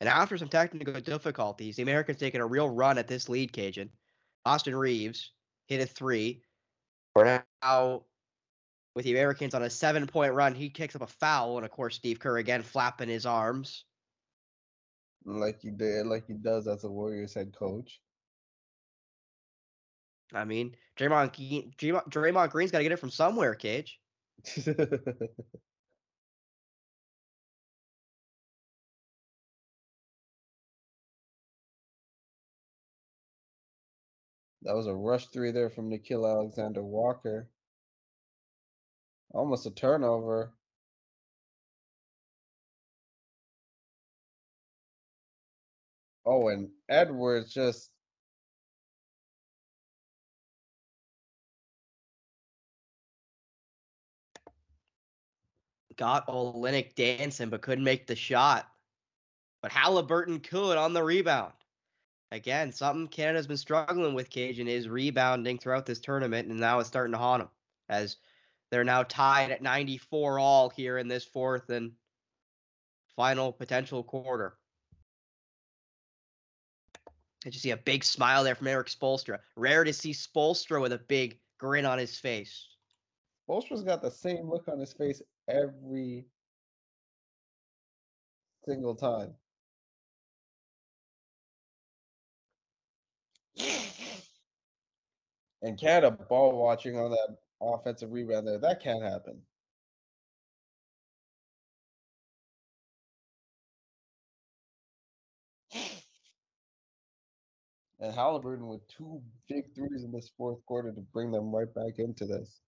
[0.00, 3.90] And after some technical difficulties, the Americans taking a real run at this lead, Kajan.
[4.46, 5.32] Austin Reaves
[5.66, 6.42] hit a three.
[7.12, 8.02] For now,
[8.94, 11.58] with the Americans on a seven point run, he kicks up a foul.
[11.58, 13.84] And of course, Steve Kerr again flapping his arms.
[15.26, 18.00] Like he did, like he does as a Warriors head coach.
[20.32, 21.34] I mean, Draymond,
[21.76, 24.00] Draymond, Draymond Green's got to get it from somewhere, Cage.
[34.62, 37.48] That was a rush three there from Nickeil Alexander Walker.
[39.32, 40.52] Almost a turnover.
[46.26, 47.90] Oh, and Edwards just
[55.96, 58.66] got Olynyk dancing but couldn't make the shot.
[59.62, 61.52] But Halliburton could on the rebound.
[62.32, 66.88] Again, something Canada's been struggling with, Kajan, is rebounding throughout this tournament, and now it's
[66.88, 67.50] starting to haunt them
[67.88, 68.16] as
[68.70, 71.92] they're now tied at 94 all here in this fourth and
[73.16, 74.56] final potential quarter.
[77.44, 79.38] I just see a big smile there from Erik Spoelstra.
[79.56, 82.68] Rare to see Spoelstra with a big grin on his face.
[83.48, 86.26] Spoelstra's got the same look on his face every
[88.64, 89.34] single time.
[95.62, 98.58] And Canada ball watching on that offensive rebound there.
[98.58, 99.40] That can't happen.
[108.00, 111.98] And Halliburton with two big threes in this fourth quarter to bring them right back
[111.98, 112.60] into this.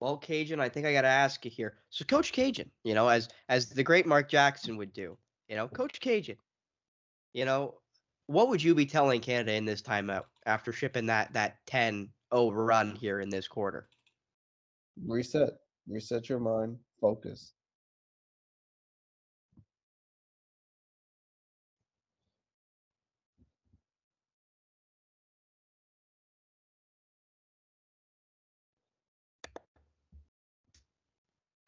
[0.00, 1.78] Well, Kajan, I think I got to ask you here.
[1.90, 5.68] So, Coach Kajan, you know, as as the great Mark Jackson would do, you know,
[5.68, 6.38] Coach Kajan,
[7.34, 7.74] you know,
[8.28, 12.08] what would you be telling Canada in this timeout after shipping that that 10-0
[12.52, 13.88] run here in this quarter?
[15.06, 15.50] Reset,
[15.86, 17.52] reset your mind, focus.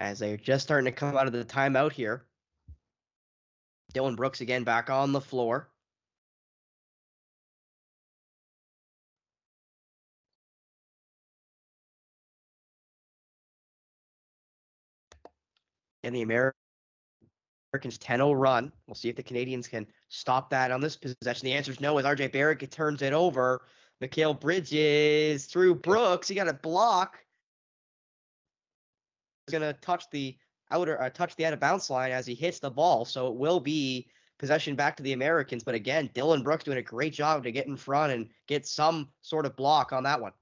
[0.01, 2.25] as they're just starting to come out of the timeout here.
[3.93, 5.70] Dillon Brooks again back on the floor.
[16.03, 16.55] And the Americans
[17.75, 18.73] 10-0 run.
[18.87, 21.47] We'll see if the Canadians can stop that on this possession.
[21.47, 23.63] The answer is no as RJ Barrett turns it over.
[24.03, 26.29] Mikal Bridges through Brooks.
[26.29, 27.19] He got a block
[29.51, 30.37] He's going to touch the
[30.71, 33.05] outer uh, touch the out of bounce line as he hits the ball.
[33.05, 35.65] So it will be possession back to the Americans.
[35.65, 39.09] But again, Dillon Brooks doing a great job to get in front and get some
[39.23, 40.33] sort of block on that one.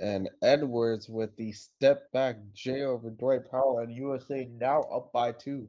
[0.00, 5.32] And Edwards with the step back J over Dwight Powell and USA now up by
[5.32, 5.68] two.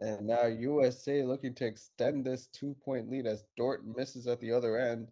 [0.00, 4.52] And now USA looking to extend this two point lead as Dort misses at the
[4.52, 5.08] other end.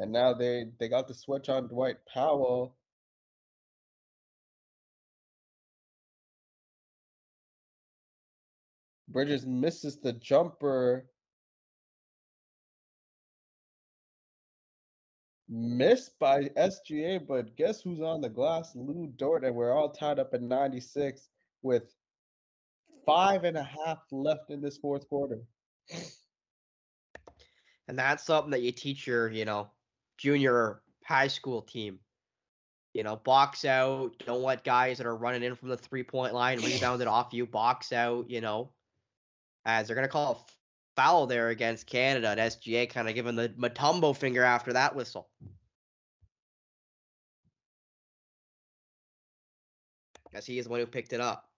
[0.00, 2.74] And now they they got the switch on Dwight Powell.
[9.08, 11.04] Bridges misses the jumper.
[15.50, 18.72] Missed by SGA, but guess who's on the glass?
[18.74, 21.28] Lu Dort, and we're all tied up at 96
[21.62, 21.92] with
[23.04, 25.40] five and a half left in this fourth quarter.
[27.88, 29.68] And that's something that you teach your, you know,
[30.20, 31.98] junior high school team.
[32.92, 34.12] You know, box out.
[34.26, 37.32] Don't let guys that are running in from the three point line rebound it off
[37.32, 37.46] you.
[37.46, 38.28] Box out.
[38.28, 38.70] You know,
[39.64, 40.52] as they're gonna call a
[40.96, 42.28] foul there against Canada.
[42.28, 45.28] And SGA kind of giving the Mutombo finger after that whistle.
[50.32, 51.49] As he is the one who picked it up.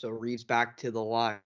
[0.00, 1.40] So Reaves back to the line.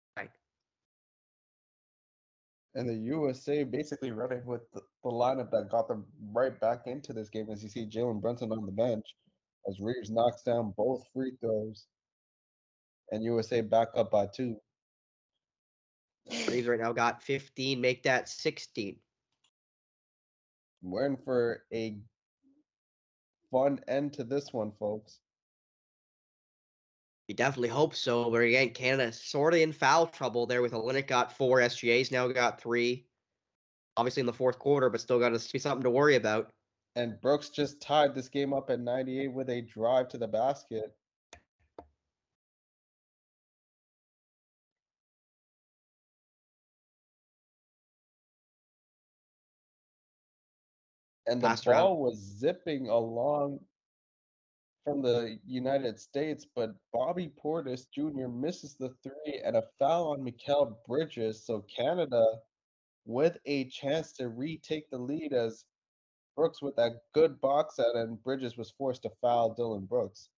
[2.76, 7.12] And the USA basically running with the, the lineup that got them right back into
[7.12, 9.04] this game as you see Jalen Brunson on the bench
[9.68, 11.86] as Reaves knocks down both free throws.
[13.10, 14.56] And USA back up by two.
[16.48, 18.96] Reaves right now got 15, make that 16.
[20.82, 21.96] We're in for a
[23.50, 25.18] fun end to this one, folks.
[27.34, 28.31] You definitely hope so.
[28.31, 32.28] But again, Canada sort of in foul trouble there with Olynyk got four, SGA's now
[32.28, 33.06] got three.
[33.96, 36.52] Obviously in the fourth quarter, but still got to be something to worry about.
[36.94, 40.94] And Brooks just tied this game up at 98 with a drive to the basket.
[51.26, 51.98] And the Last ball round.
[51.98, 53.58] was zipping along
[54.84, 58.28] from the United States, but Bobby Portis Jr.
[58.28, 61.44] misses the three and a foul on Mikal Bridges.
[61.44, 62.25] So Canada
[63.06, 65.64] with a chance to retake the lead as
[66.36, 70.28] Brooks with that good box out and Bridges was forced to foul Dillon Brooks.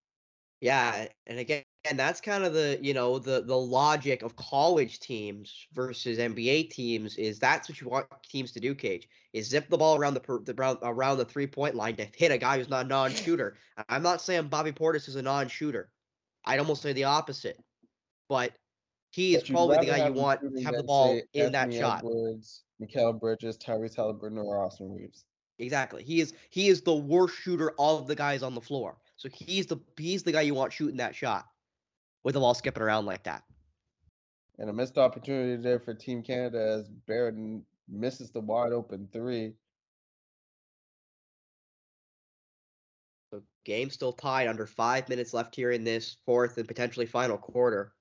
[0.61, 5.00] Yeah, and again, and that's kind of the you know the the logic of college
[5.00, 8.75] teams versus NBA teams is that's what you want teams to do.
[8.75, 11.97] Cage is zip the ball around the, per, the around, around the three point line
[11.97, 13.56] to hit a guy who's not a non shooter.
[13.88, 15.91] I'm not saying Bobby Portis is a non shooter.
[16.44, 17.62] I'd almost say the opposite,
[18.29, 18.52] but
[19.11, 21.99] he is probably the guy you want to have the ball in that shot.
[21.99, 25.25] Edwards, Mikal Bridges, Tyrese Halliburton, or Austin Reaves.
[25.59, 26.02] Exactly.
[26.02, 28.97] He is he is the worst shooter of the guys on the floor.
[29.16, 31.46] So he's the he's the guy you want shooting that shot
[32.22, 33.42] with the ball skipping around like that.
[34.58, 37.34] And a missed opportunity there for Team Canada as Barrett
[37.88, 39.54] misses the wide open three.
[43.30, 47.36] So game still tied under five minutes left here in this fourth and potentially final
[47.36, 47.92] quarter.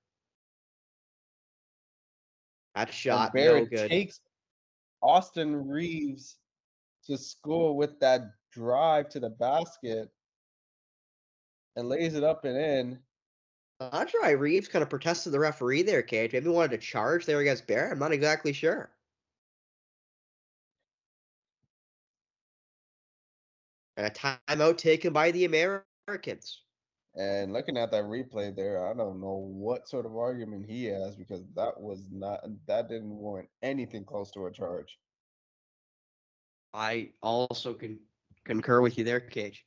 [2.74, 3.88] That And shot no Barrett good.
[3.90, 4.20] takes
[5.02, 6.36] Austin Reaves
[7.04, 8.22] to score with that
[8.52, 10.10] drive to the basket
[11.76, 12.98] and lays it up and in.
[13.80, 16.32] Not sure why Reaves kind of protested the referee there, Cage.
[16.32, 17.92] Maybe wanted to charge there against Bear.
[17.92, 18.90] I'm not exactly sure.
[23.98, 26.62] And a timeout taken by the Americans.
[27.14, 31.16] And looking at that replay there, I don't know what sort of argument he has
[31.16, 34.98] because that was not that didn't warrant anything close to a charge.
[36.74, 37.98] I also can
[38.44, 39.64] concur with you there, Cage.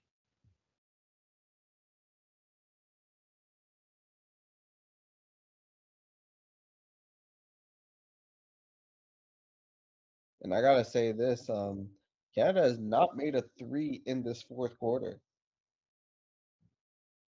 [10.41, 11.87] And I gotta say this, um,
[12.33, 15.19] Canada has not made a three in this fourth quarter.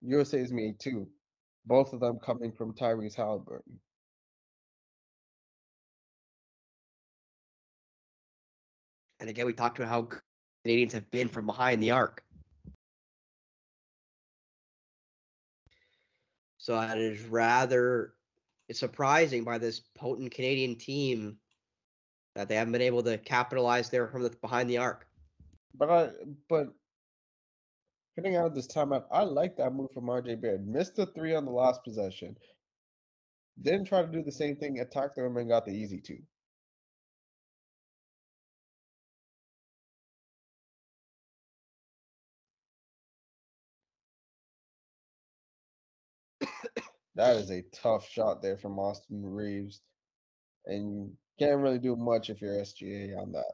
[0.02, 1.08] USA's made two,
[1.66, 3.80] both of them coming from Tyrese Halliburton.
[9.19, 10.10] And again, we talked about how
[10.64, 12.24] Canadians have been from behind the arc.
[16.57, 18.14] So it is rather
[18.72, 21.38] surprising by this potent Canadian team
[22.36, 25.07] that they haven't been able to capitalize there from the behind the arc.
[25.75, 26.10] But I
[26.50, 26.68] but
[28.16, 30.62] getting out of this timeout, I like that move from RJ Barrett.
[30.62, 32.38] Missed the three on the last possession.
[33.62, 36.19] Didn't try to do the same thing, attacked the rim and got the easy two.
[47.16, 49.81] That is a tough shot there from Austin Reaves.
[50.66, 53.54] And can't really do much if you're SGA on that.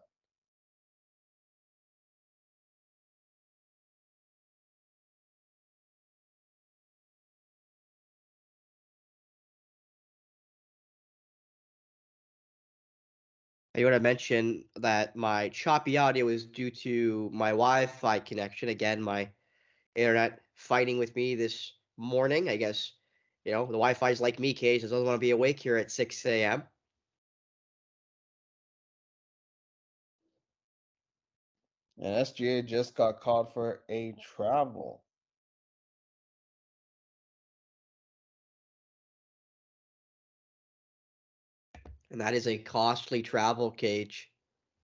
[13.77, 18.69] I want to mention that my choppy audio is due to my Wi-Fi connection.
[18.69, 19.29] Again, my
[19.95, 22.49] internet fighting with me this morning.
[22.49, 22.93] I guess
[23.45, 24.79] you know the Wi-Fi is like me, Cage.
[24.79, 26.63] It doesn't want to be awake here at 6 a.m.
[31.99, 35.01] And SGA just got called for a travel.
[42.11, 44.29] And that is a costly travel cage.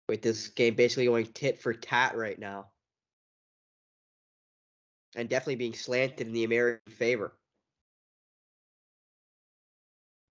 [0.09, 2.67] With this game basically going tit for tat right now.
[5.17, 7.33] And definitely being slanted in the American favor.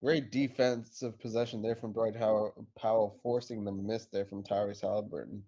[0.03, 5.43] Great defensive possession there from Dwight Howard, Powell, forcing the miss there from Tyrese Halliburton.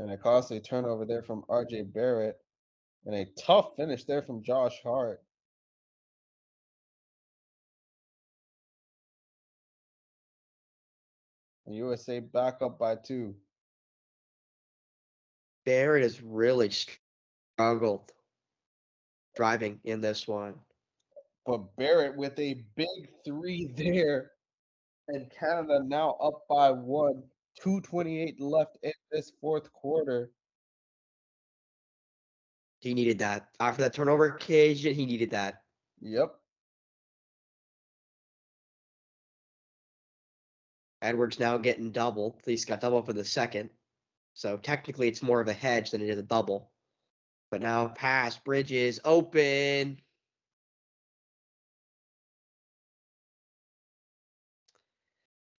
[0.00, 2.38] And a costly turnover there from RJ Barrett.
[3.04, 5.22] And a tough finish there from Josh Hart.
[11.66, 13.34] And USA back up by two.
[15.66, 18.10] Barrett is really struggled
[19.36, 20.54] driving in this one.
[21.44, 24.30] But Barrett with a big three there.
[25.08, 27.22] And Canada now up by one.
[27.56, 30.30] 228 left in this fourth quarter.
[32.80, 33.48] He needed that.
[33.60, 35.62] After that turnover occasion, he needed that.
[36.00, 36.34] Yep.
[41.02, 42.38] Edwards now getting double.
[42.44, 43.70] He's got double for the second.
[44.34, 46.70] So technically it's more of a hedge than it is a double.
[47.50, 50.00] But now pass, Bridges, open.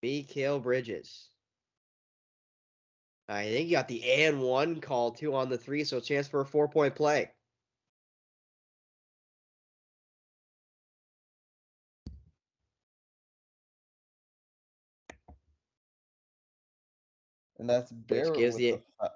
[0.02, 1.31] Mikal Bridges.
[3.32, 6.40] I think you got the and one call too on the three, so chance for
[6.40, 7.30] a four point play.
[17.58, 19.12] And that's Barrett gives the- the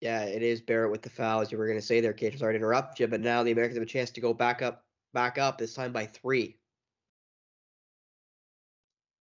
[0.00, 2.36] Yeah, it is Barrett with the foul, as you were going to say there, Cage.
[2.36, 4.84] Sorry to interrupt you, but now the Americans have a chance to go back up,
[5.12, 6.58] back up this time by three.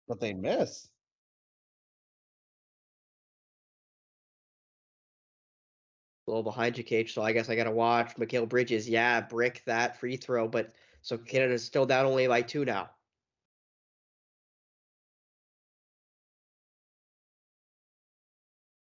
[0.09, 0.89] but they miss.
[6.27, 7.15] Little behind you, Cage.
[7.15, 8.89] So I guess I got to watch Mikal Bridges.
[8.89, 12.91] Yeah, brick that free throw, but so Canada's still down only by two now.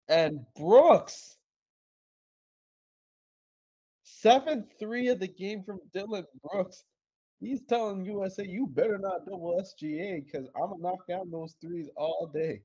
[0.07, 1.37] And Brooks.
[4.03, 6.85] 7 3 of the game from Dillon Brooks.
[7.41, 11.89] He's telling USA, you better not double SGA because I'm to knock down those threes
[11.97, 12.61] all day.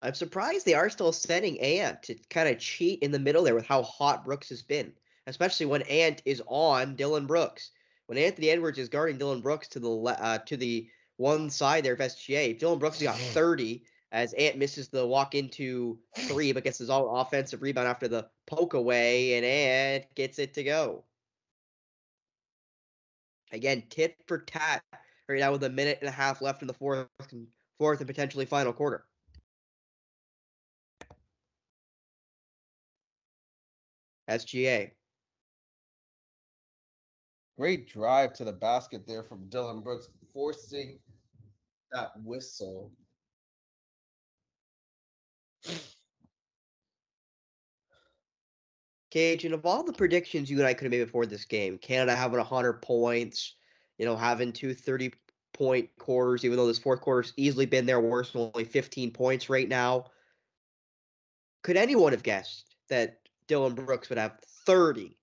[0.00, 3.54] I'm surprised they are still sending Ant to kind of cheat in the middle there
[3.54, 4.92] with how hot Brooks has been,
[5.26, 7.72] especially when Ant is on Dillon Brooks.
[8.06, 11.94] When Anthony Edwards is guarding Dillon Brooks to the uh, to the one side there
[11.94, 16.64] of SGA, Dillon Brooks has got 30 as Ant misses the walk into three, but
[16.64, 21.04] gets his all offensive rebound after the poke away, and Ant gets it to go.
[23.52, 24.82] Again, tit for tat
[25.28, 27.08] right now with a minute and a half left in the fourth,
[27.78, 29.04] fourth and potentially final quarter.
[34.28, 34.90] SGA.
[37.58, 40.98] Great drive to the basket there from Dillon Brooks, forcing
[41.92, 42.92] that whistle.
[49.10, 51.78] Cage, and of all the predictions you and I could have made before this game,
[51.78, 53.54] Canada having 100 points,
[53.96, 55.12] you know, having two 30
[55.54, 59.68] point quarters, even though this fourth quarter's easily been their worst, only 15 points right
[59.68, 60.06] now.
[61.62, 65.16] Could anyone have guessed that Dillon Brooks would have 30?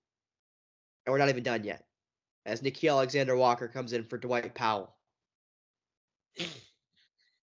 [1.06, 1.84] And we're not even done yet.
[2.44, 4.94] As Nickeil Alexander Walker comes in for Dwight Powell.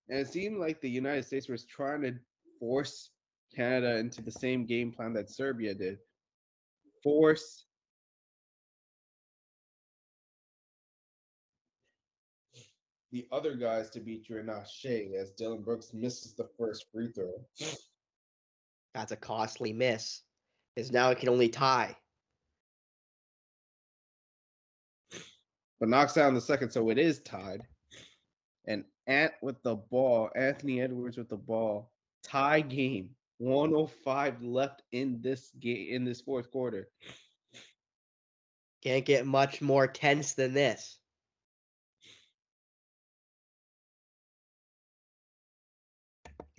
[0.09, 2.13] And it seemed like the United States was trying to
[2.59, 3.11] force
[3.55, 5.97] Canada into the same game plan that Serbia did.
[7.01, 7.65] Force
[13.11, 16.87] the other guys to beat you and not Shai as Dillon Brooks misses the first
[16.91, 17.31] free throw.
[18.93, 20.21] That's a costly miss.
[20.75, 21.95] Because now it can only tie.
[25.79, 27.61] But knocks down the second, so it is tied.
[28.67, 31.91] And Ant with the ball, Anthony Edwards with the ball.
[32.23, 33.09] Tie game.
[33.39, 36.87] 105 left in this game in this fourth quarter.
[38.81, 40.97] Can't get much more tense than this.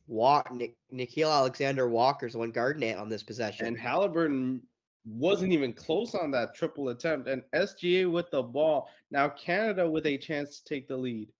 [0.06, 3.66] Walk, Nik- Nickeil Alexander Walker's one guarding it on this possession.
[3.66, 4.62] And Halliburton
[5.06, 7.28] wasn't even close on that triple attempt.
[7.28, 8.88] And SGA with the ball.
[9.10, 11.32] Now Canada with a chance to take the lead.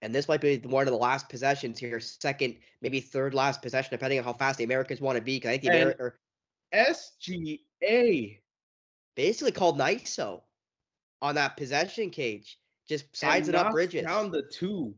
[0.00, 3.90] And this might be one of the last possessions here, second, maybe third last possession,
[3.92, 5.38] depending on how fast the Americans want to be.
[5.38, 6.12] 'cause I think the Ameri-
[6.72, 8.40] SGA
[9.14, 10.42] basically called NISO
[11.20, 12.58] on that possession cage.
[12.88, 14.02] Just sides and it up bridges.
[14.02, 14.94] down the two.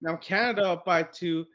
[0.00, 1.46] Now Canada up by two.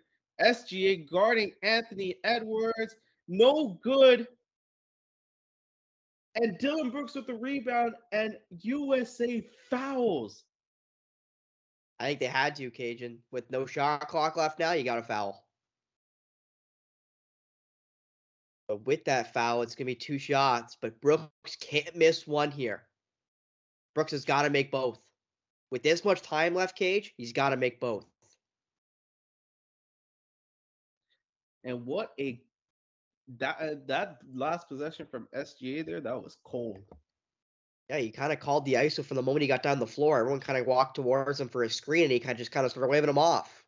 [0.41, 2.95] SGA guarding Anthony Edwards.
[3.27, 4.27] No good.
[6.35, 10.43] And Dillon Brooks with the rebound and USA fouls.
[11.99, 13.17] I think they had to, Kajan.
[13.31, 15.45] With no shot clock left now, you got to foul.
[18.67, 22.49] But with that foul, it's going to be two shots, but Brooks can't miss one
[22.49, 22.83] here.
[23.93, 24.99] Brooks has got to make both.
[25.69, 28.05] With this much time left, Cage, he's got to make both.
[31.63, 32.41] And what a
[33.39, 36.79] that uh, that last possession from SGA there, that was cold.
[37.89, 40.19] Yeah, he kind of called the ISO from the moment he got down the floor.
[40.19, 42.65] Everyone kind of walked towards him for a screen, and he kind of just kind
[42.65, 43.63] of started waving him off.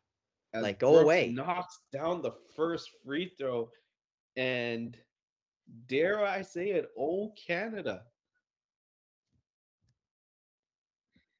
[0.54, 1.28] As Like, go Brooks away.
[1.28, 3.70] Knocks down the first free throw.
[4.36, 4.96] And
[5.86, 8.02] dare I say it, old Canada.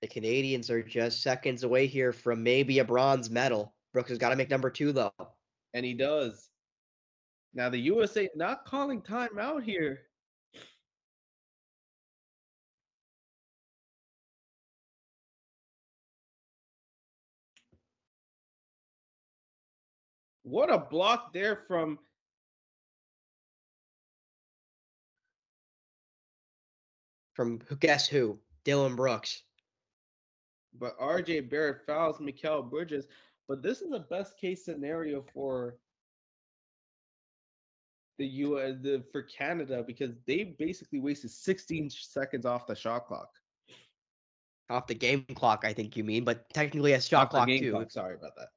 [0.03, 3.75] The Canadians are just seconds away here from maybe a bronze medal.
[3.93, 5.13] Brooks has got to make number two, though.
[5.73, 6.46] And he does.
[7.57, 10.03] Now, the USA not calling time out here.
[20.43, 21.99] What a block there from
[27.35, 28.41] From who- guess who?
[28.65, 29.43] Dillon Brooks.
[30.79, 33.07] but RJ Barrett fouls Mikal Bridges.
[33.49, 35.79] But this is the best case scenario for
[38.19, 43.07] the U uh, the for Canada because they basically wasted 16 seconds off the shot
[43.07, 43.31] clock.
[44.69, 47.71] Off the game clock, I think you mean, but technically a shot Off clock too.
[47.71, 48.49] clock, Sorry about that.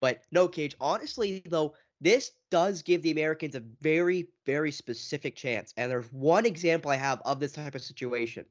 [0.00, 5.74] But no, Cage, honestly, though, this does give the Americans a very, very specific chance.
[5.76, 8.44] And there's one example I have of this type of situation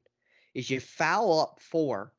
[0.54, 2.12] is you foul up four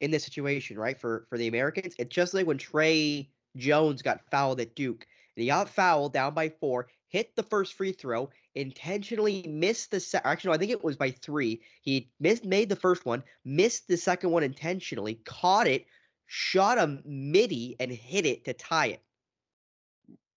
[0.00, 0.98] in this situation, right?
[0.98, 1.94] For for the Americans.
[1.98, 5.06] It's just like when Tre Jones got fouled at Duke.
[5.36, 10.00] And he got fouled down by four, hit the first free throw, intentionally missed the
[10.00, 10.30] second.
[10.30, 11.60] Actually, no, I think it was by three.
[11.82, 15.86] He missed made the first one, missed the second one intentionally, caught it,
[16.26, 19.02] shot a midi and hit it to tie it.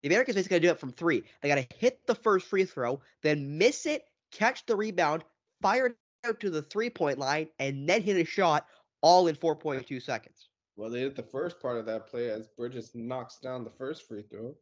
[0.02, 1.24] The Americans basically got to do it from three.
[1.42, 5.24] They got to hit the first free throw, then miss it, catch the rebound,
[5.62, 8.66] fire it out to the three point line, and then hit a shot
[9.02, 10.50] all in 4.2 seconds.
[10.76, 14.08] Well, they hit the first part of that play as Bridges knocks down the first
[14.08, 14.56] free throw.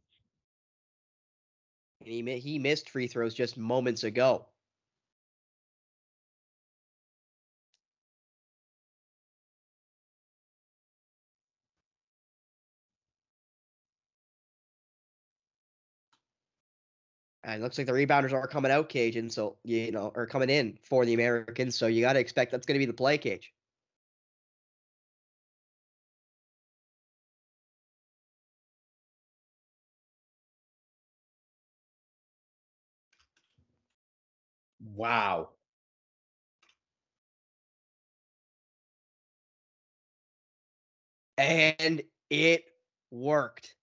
[2.02, 4.48] And he, he missed free throws just moments ago.
[17.44, 20.50] And it looks like the rebounders are coming out, and so you know, are coming
[20.50, 21.76] in for the Americans.
[21.76, 23.52] So you got to expect that's going to be the play, Cage.
[34.96, 35.52] Wow.
[41.38, 42.66] And it
[43.10, 43.76] worked.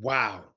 [0.00, 0.54] Wow.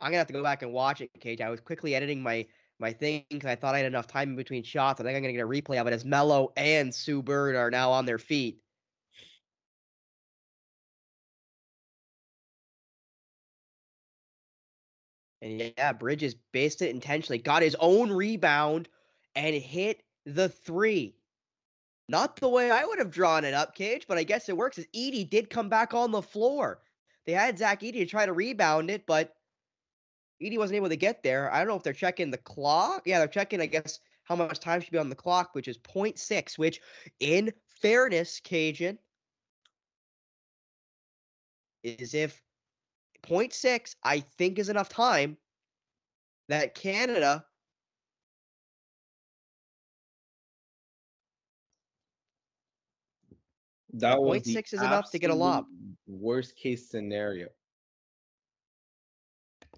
[0.00, 1.40] I'm gonna have to go back and watch it, Cage.
[1.40, 2.46] I was quickly editing my
[2.78, 5.00] my thing because I thought I had enough time in between shots.
[5.00, 7.70] I think I'm gonna get a replay of it as Melo and Sue Bird are
[7.70, 8.62] now on their feet.
[15.40, 18.88] And yeah, Bridges based it intentionally, got his own rebound,
[19.34, 21.14] and hit the three.
[22.08, 24.78] Not the way I would have drawn it up, Cage, but I guess it works.
[24.78, 26.80] As Edey did come back on the floor.
[27.26, 29.34] They had Zach Edey to try to rebound it, but
[30.42, 31.52] Edey wasn't able to get there.
[31.52, 33.02] I don't know if they're checking the clock.
[33.04, 35.78] Yeah, they're checking, I guess, how much time should be on the clock, which is
[35.78, 36.80] 0.6, which,
[37.20, 38.98] in fairness, Kajan,
[41.82, 42.40] is if
[43.22, 45.36] 0.6, I think, is enough time
[46.48, 47.44] that Canada
[53.94, 55.66] That was point six is enough to get a lob.
[56.06, 57.48] Worst case scenario.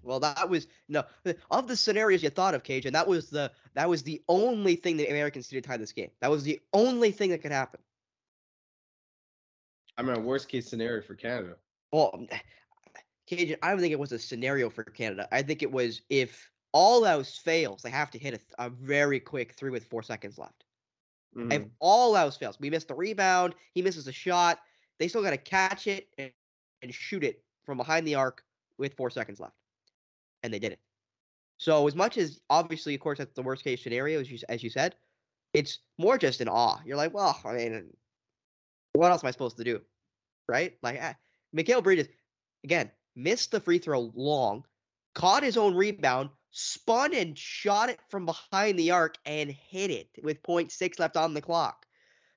[0.03, 1.03] Well, that was no
[1.51, 4.75] of the scenarios you thought of, Cage, and that was the that was the only
[4.75, 6.09] thing the Americans did to tie this game.
[6.19, 7.79] That was the only thing that could happen.
[9.97, 11.55] I mean, worst case scenario for Canada.
[11.91, 12.25] Well,
[13.31, 15.27] Cage, I don't think it was a scenario for Canada.
[15.31, 18.69] I think it was if all else fails, they have to hit a, th- a
[18.69, 20.65] very quick three with four seconds left.
[21.49, 21.71] If Mhm.
[21.79, 24.61] all else fails, we missed the rebound, he misses a shot,
[24.99, 26.33] they still got to catch it and,
[26.81, 28.45] and shoot it from behind the arc
[28.77, 29.55] with four seconds left,
[30.43, 30.81] and they did it.
[31.57, 34.63] So as much as obviously, of course, that's the worst case scenario, as you as
[34.63, 34.95] you said,
[35.53, 36.81] it's more just an awe.
[36.85, 37.97] You're like, well, I mean,
[38.93, 39.85] what else am I supposed to do,
[40.47, 40.77] right?
[40.83, 41.15] Like, ah,
[41.55, 42.09] Mikal Bridges
[42.63, 44.63] again missed the free throw long,
[45.13, 50.09] caught his own rebound, spun and shot it from behind the arc and hit it
[50.23, 51.85] with 0.6 left on the clock.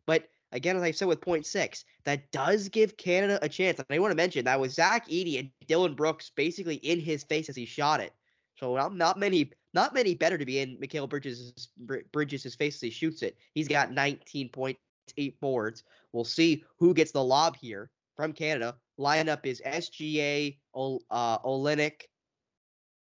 [0.07, 3.79] But again, as I said with 0.6, that does give Canada a chance.
[3.79, 7.25] And I want to mention that was Zach Edey and Dillon Brooks basically in his
[7.25, 8.13] face as he shot it.
[8.57, 11.69] So not, not many, not many better to be in Mikal Bridges'
[12.13, 13.37] Bridges' face as he shoots it.
[13.53, 15.83] He's got 19.8 boards.
[16.13, 18.77] We'll see who gets the lob here from Canada.
[18.99, 22.03] Lineup is SGA, Ol, uh, Olynyk,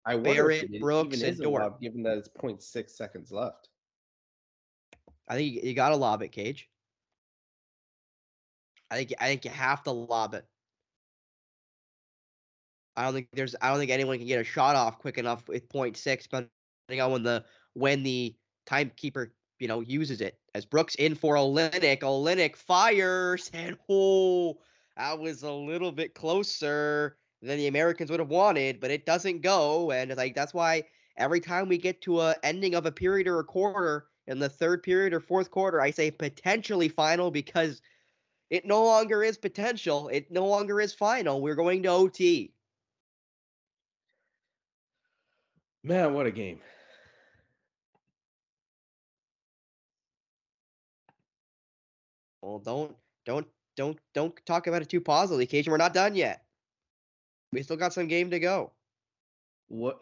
[0.06, 1.62] I Barrett, it Brooks, and Dort.
[1.62, 3.70] lob, given that it's 0.6 seconds left.
[5.28, 6.68] I think you, you got to lob it, Cage.
[8.90, 10.46] I think I think you have to lob it.
[12.96, 15.48] I don't think there's I don't think anyone can get a shot off quick enough
[15.48, 16.50] with point six, depending
[17.02, 18.36] on when the when the
[18.66, 20.38] timekeeper you know uses it.
[20.54, 24.58] As Brooks in for Olynyk, Olynyk fires and oh,
[24.98, 29.42] that was a little bit closer than the Americans would have wanted, but it doesn't
[29.42, 30.84] go, and it's like that's why
[31.18, 34.50] every time we get to a ending of a period or a quarter in the
[34.50, 37.82] third period or fourth quarter, I say potentially final because
[38.50, 40.10] it no longer is potential.
[40.10, 41.42] It no longer is final.
[41.42, 42.54] We're going to OT.
[45.84, 46.60] Man, what a game.
[52.42, 55.70] Well, don't don't don't don't talk about it too positively, Kajan.
[55.70, 56.44] We're not done yet.
[57.54, 58.72] We still got some game to go.
[59.68, 60.02] What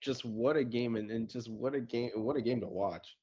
[0.00, 3.16] just what a game and, and just what a game what a game to watch.